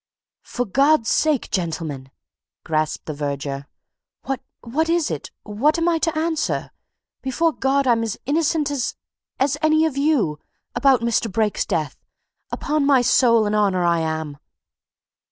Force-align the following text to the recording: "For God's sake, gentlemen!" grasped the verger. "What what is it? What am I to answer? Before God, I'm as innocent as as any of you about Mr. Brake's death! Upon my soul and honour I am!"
"For 0.45 0.65
God's 0.65 1.09
sake, 1.09 1.51
gentlemen!" 1.51 2.09
grasped 2.63 3.05
the 3.05 3.13
verger. 3.13 3.67
"What 4.23 4.41
what 4.61 4.89
is 4.89 5.11
it? 5.11 5.29
What 5.43 5.77
am 5.77 5.87
I 5.87 5.99
to 5.99 6.17
answer? 6.17 6.71
Before 7.21 7.53
God, 7.53 7.85
I'm 7.85 8.01
as 8.01 8.17
innocent 8.25 8.71
as 8.71 8.95
as 9.39 9.59
any 9.61 9.85
of 9.85 9.97
you 9.97 10.39
about 10.73 11.01
Mr. 11.01 11.31
Brake's 11.31 11.67
death! 11.67 12.03
Upon 12.51 12.83
my 12.83 13.03
soul 13.03 13.45
and 13.45 13.55
honour 13.55 13.83
I 13.83 13.99
am!" 13.99 14.39